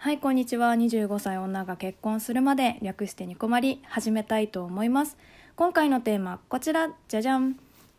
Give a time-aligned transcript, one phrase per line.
[0.00, 0.74] はいこんにちは。
[0.74, 5.16] 25歳女が結婚するまで略してニコマリ始めたいと思います。
[5.56, 6.88] 今回のテーマこちら。
[7.08, 7.56] じゃじゃん。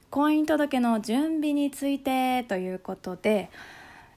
[0.10, 3.50] 婚姻届の準備についてということで。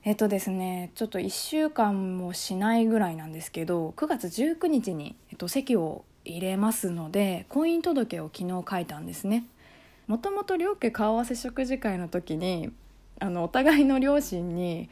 [0.05, 9.45] えっとですねちょっと1週間もしないぐらいなんですけど9月19日に、えっと、籍を入れますので婚姻届を昨日書いたんですね。
[10.07, 12.71] もともと両家顔合わせ食事会の時に
[13.19, 14.89] あのお互いの両親に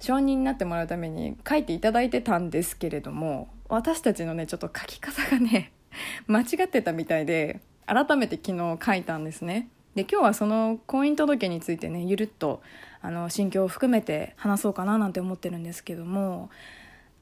[0.00, 5.72] 承認になってもらうために書いていただいてたんですけれども私たちのねちょっと書き方がね
[6.26, 9.68] 間違ってたみたいで改めて昨日書いたんですね。
[9.94, 12.62] で今日はその婚姻届についてねゆるっと
[13.02, 16.48] あの心境を含めて話そうかななんて思ってるんですけども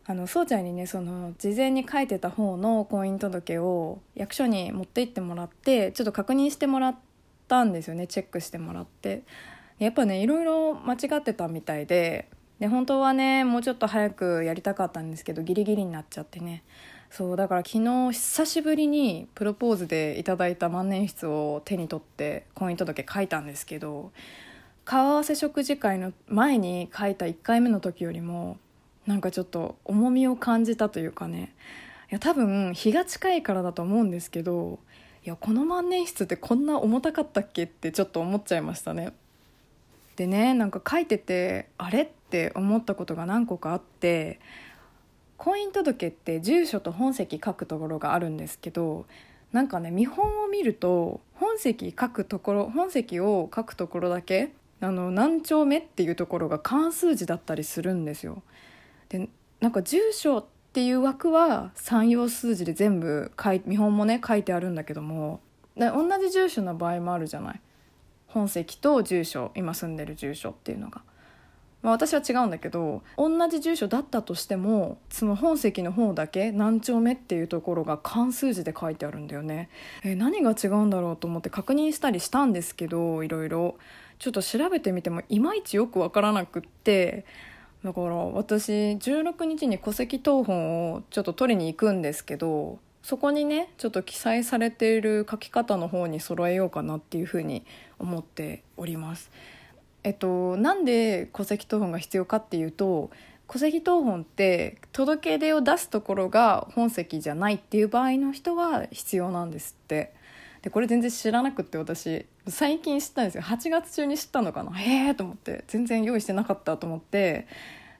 [0.04, 6.96] あのそうちゃんにねその事前に書いてた方の婚姻届を役所に持って行ってもらってちょっと確認してもらっ
[7.48, 9.22] たんですよねチェックしてもらって。
[9.78, 16.64] やっぱねいろいろ間違ってたみたいでで本当はねもうちょっと早くやりたかったんですけどギリギリになっちゃってね
[17.10, 24.12] そうだから昨日久しぶりにプロポーズでいただいた万年筆を手に取って婚姻届書いたんですけど
[24.84, 28.58] 顔合わせ食事会の前に書いた1回目の時よりも
[29.06, 31.54] なんかちょっと重みを感じたというかね
[32.10, 34.78] いや多分日が近いからだと思うんですけど
[35.24, 39.12] いやこの万年筆ってこんな重たかったっけってちょっと思っちゃいましたね。
[40.18, 44.40] でねなんか書いててあれって思ったことが何個かあって
[45.36, 49.06] 婚姻届って住所と本籍書くところがあるんですけど
[49.52, 58.42] なんかね見本を見ると本籍書くところ本籍を書くところだけあの何丁目っていうところが関数字だったりするんですよ。
[59.10, 59.28] で
[59.60, 63.30] なんか住所っていう枠は三要数字で全部
[63.66, 65.40] 見本もね書いてあるんだけども
[65.76, 65.86] 同
[66.20, 67.60] じ住所の場合もあるじゃない。
[68.28, 71.02] 本籍と住所今住んでる住所っていうのが。
[71.80, 79.68] まあ、私は違うんだけど同じ住所だったとしてもその本籍の方だけ何丁目っていうところが漢数字で書いてあるんだよね。
[80.02, 83.76] え何が違うんだろうと思って確認したりしたんですけどいろいろ
[84.18, 87.24] ちょっと調べてみてもいまいちよく分からなくって
[87.84, 97.64] だから私16日に戸籍謄本をちょっと取りに行くんですけどそこにねちょっと記載されている書き方の方に揃えようかなっていうふうに
[97.98, 99.30] 思っております。
[100.04, 103.10] えっと、なんで戸籍謄本が必要かっていうと
[103.50, 110.12] 戸籍謄本って届け出を出すところが本籍じゃないっていう場合の人は必要なんですって。
[110.60, 113.42] でこれ全然知らなくって私最近知ったんですよ。
[113.42, 114.72] 8月中に知ったのかな。
[114.72, 117.46] へえと思って全然用意してなかったと思って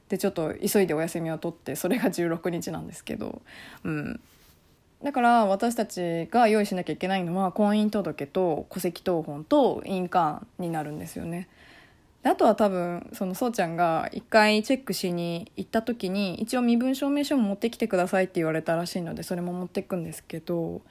[0.07, 3.41] でちょっと急いでお休みを取ってそれが16日なんですけど
[3.83, 4.19] うん。
[5.03, 11.47] だから私たちが用意しなきゃいけないのは婚姻届と戸籍謄本と印鑑になるんですよね。
[12.23, 20.81] あとは多分そのそうちゃんが一回チェックしに行った時に一応身分証明書も持ってきてくださいって言われたらしいのでそれも持ってくんですけど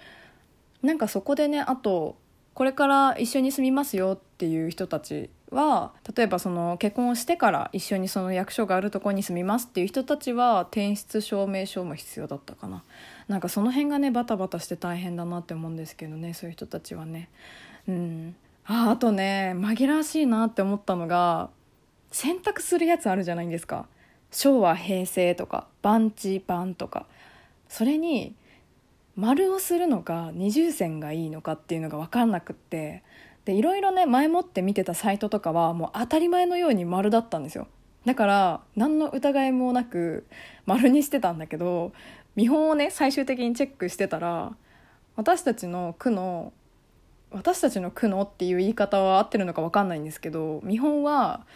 [0.82, 2.16] なんかそこでねあと
[2.54, 12.82] これから一緒に住みますよっていう人たちは例えばその結婚をしてから一緒にその役所があるところに住みますっていう人たちは転出証明書も必要だったかな。
[13.28, 17.28] なんかその辺がねバタバタして大変だなって思うんですけどねそういう人たちはね。
[17.88, 18.36] うん。
[18.66, 21.50] ああとね紛らわしいなって思ったのが
[22.10, 23.86] 選択するやつあるじゃないですか。
[24.30, 27.06] 昭和平成とか番地番とか。
[27.68, 28.34] それに
[29.16, 33.02] 丸をするのか二重線がいいのかっていうのが分かんなくって
[33.48, 37.66] でいろいろね前もって見てたサイトとかはもう当たり前のように丸だったんですよ
[38.04, 40.26] だから何の疑いもなく
[40.66, 41.92] 丸にしてたんだけど
[42.36, 44.52] 見本をね最終的にチェックしてたら
[45.16, 46.52] 私たちの区の
[47.30, 51.46] 私たちの区のっていう言い方は合ってるのか分かんないんですけど見本は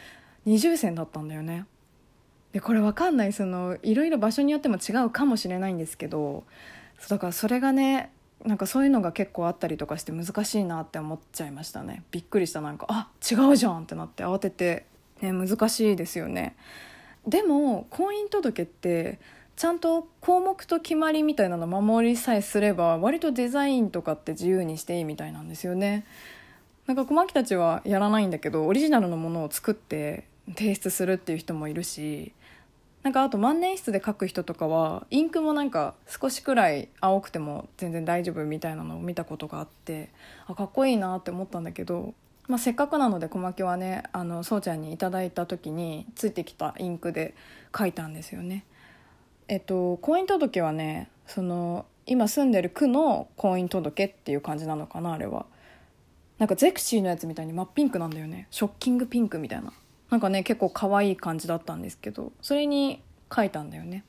[0.47, 1.67] 二重線だったんだよね。
[2.53, 6.45] でこれ分かんないそのいろいろ場所によっても違うかもしれないんですけど
[7.11, 8.13] だからそれがね
[8.45, 12.03] なんかそういうのが結構あったりとかして難しいなって思っちゃいましたね。
[12.11, 12.61] びっくりした。
[12.61, 14.87] なんかあ違うじゃんってなって慌てて、
[15.21, 16.57] ね、難しいですよね。
[17.27, 19.21] でも婚姻届って
[19.55, 26.05] ちゃんと項目と決まりみたいなの守りさえすれば割とデザインとかって自由にしていいみたいなんですよね。
[26.87, 30.25] なんか小牧たちはやらないんだけどオリジナルのものを作って
[30.57, 32.33] 提出するっていう人もいるし
[33.03, 40.11] なんかあと万年筆で書く人とかはインクもなんか少しくらい青くても全然大丈夫みたいなのを見たことがあって
[40.47, 42.15] あかっこいいなって思ったんだけど、
[42.47, 47.35] まあ、せっかくなので小牧はねあのそうちゃんにいただいた時についてきたインクで
[47.77, 48.65] 書いたんですよね。
[49.49, 55.47] えっと婚姻届はねその今住んでる区の婚姻届っていう感じなのかなあれは。
[56.39, 59.73] なんかゼクシーのやつみたいに真っピンクなんだよねショッキングピンクみたいな
[60.13, 63.01] なんかね結構可愛い感じだったんですけどそれに
[63.35, 64.05] 書いたんだよね。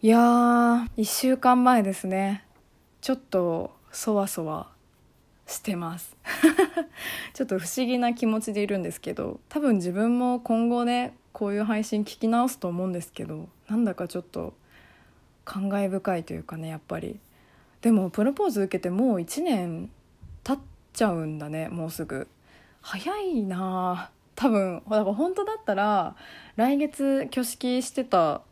[0.00, 2.42] いやー1週間前ですね。
[3.02, 4.70] ちょっとそわそわ
[5.46, 6.16] してます。
[7.34, 14.54] ちょっと不思議な気持ちでいるんですけど多分自分も今後ねこういう配信聞き直すと思うんですけどなんだかちょっと
[15.44, 17.20] 感慨深いというかねやっぱり。
[17.82, 19.90] でもプロポーズ受けてもう1年
[20.42, 20.58] 経っ
[20.94, 22.26] ちゃうんだねもうすぐ。
[22.80, 26.14] 早いな多分だから本当だったら
[26.56, 28.42] 来月挙式してた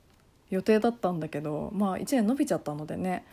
[0.51, 3.25] 予定だったんだけどまあ1年伸びちゃったのでね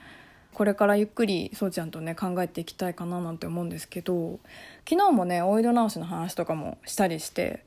[0.53, 4.39] これからゆっくりそうちゃんとね考えていきたいかななんて思うんですけど
[4.87, 7.63] 昨日もねお色直しの話とかもしたりして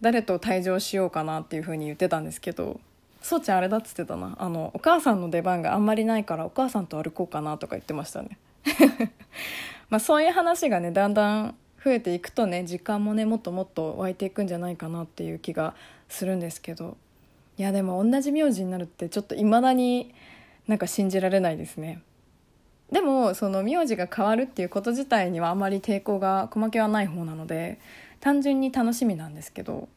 [0.00, 2.80] 誰と退場しようかなっていう風に言ってたんですけど
[3.22, 4.36] そうちゃんあれだっつってたな。
[4.38, 8.36] あのお母さんの出番があんまりないからお母さんと歩こうかなとか言ってましたね。
[9.88, 11.54] まあそういう話がねだんだん
[11.84, 15.74] 増えていくとね時間もねもっともっと湧いていくんじゃないかなっていう気が
[16.08, 16.96] するんですけど。
[17.58, 20.14] いやでも同じ名字になるってちょっといまだに
[20.66, 22.02] なんか信じられないですね。
[22.90, 27.78] でもその名字が変わるっていうこと自体にはあまり抵抗が細けはない方なので
[28.20, 29.88] 単純に楽しみなんですけど。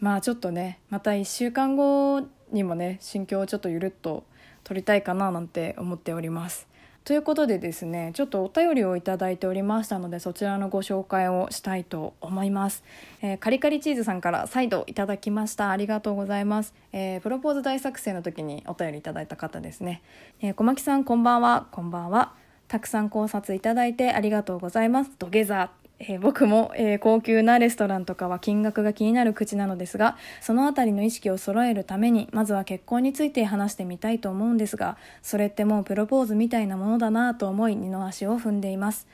[0.00, 2.22] まあちょっとねまた1週間後
[2.52, 4.24] にもね心境をちょっとゆるっと
[4.62, 6.67] 取りたいかななんて思っております。
[7.08, 12.84] ということでですねちょっとお便りをいただいておりましたのでそちらのご紹介をしたいと思います、
[13.22, 15.70] えー、カリカリチーズさんから再度いただきました。
[15.70, 20.02] ありがとうございます、えー、プロポーズ大作戦の時にお便りいただいた方ですね、
[20.42, 21.66] えー、小牧さんこんばんは。
[21.70, 22.34] こんばんは。
[22.68, 25.10] たくさん考察いただいてありがとうございます。
[25.18, 25.77] 土下座。
[26.00, 39.06] えー、僕も、えー、高級なレストランとかは金額が気になる口なのですがその辺りの意識を揃えるためにまずは結婚について話してみたいと思うんですがそれってもうプロポーズみたいなものだなと思い二の足を踏んでいます。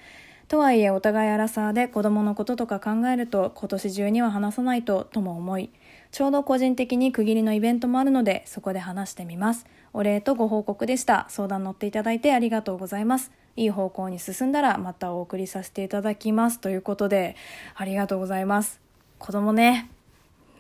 [0.46, 5.70] とはいえお互いアラサーで子供のこととか考えると今年中には話さないととも思い
[6.12, 9.64] ちょうど個人的に区切りのイベントもあるのでそこで話してみます。
[9.94, 11.26] お礼とご報告でした。
[11.31, 13.32] 相談乗っていただいてありがとうございます。
[13.56, 17.37] いい方向に進んだらまたお送りさせていただきますということで
[17.75, 18.81] ありがとうございます。
[19.19, 19.91] 子供ね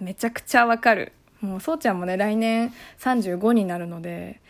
[0.00, 1.12] めちゃくちゃわかる。
[1.40, 4.40] もうそうちゃんもね来年35になるので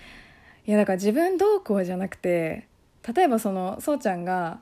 [0.67, 2.69] いやだから自分どうこうじゃなくて
[3.15, 4.61] 例えばそのそうちゃんが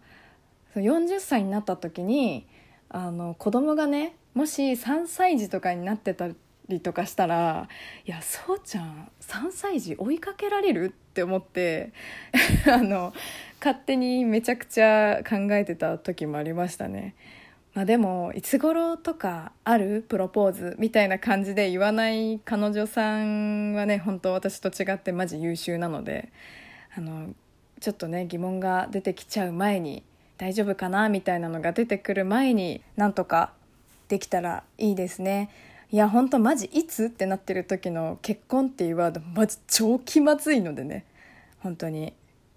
[0.75, 2.47] 40歳になった時に
[2.89, 6.29] あの子供がねもし3歳児とかになってた
[6.69, 7.69] りとかしたら
[8.07, 11.93] いやそうちゃん3歳児追いかけられるって思って
[12.67, 13.13] あの
[13.63, 17.15] 勝手にめちゃくちゃ考えてた時もありましたね。
[17.75, 26.31] まあ、でもいつ頃とかあるプロポーズみたいな感じで言わない彼女さんはね本当私と違ってマジ優秀なので
[26.95, 27.29] あの
[27.81, 30.03] ちょっとね疑問が出てきちゃう前に
[30.39, 33.53] 大丈夫かなみたいなのが出てくる前になんとか
[34.09, 35.51] できたらいいですね。
[35.91, 41.05] いや本当マジいつってなってる時の結婚っていうワードマジ超気まずいのでね
[41.61, 42.13] 本当に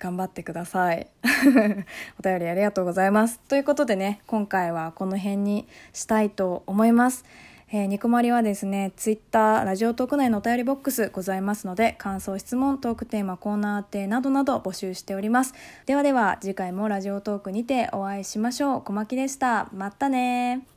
[0.05, 1.07] 頑張ってください
[2.19, 7.25] お便りありがとうございますということでね今回はこの辺にしたいと思います
[7.71, 15.55] えー、ニコマリはですね、ツイッター、ラジオトーク内のお便りボックスございますので、感想、質問、トークテーマ、コーナー宛などなど募集しております。
[15.87, 18.81] ではでは、次回もラジオトークにてお会いしましょう。
[18.83, 19.67] 小牧でした。
[19.73, 20.74] またね